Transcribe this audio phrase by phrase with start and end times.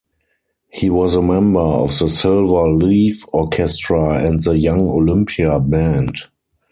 [0.71, 6.15] He was a member of the Silver Leaf Orchestra and the Young Olympia Band.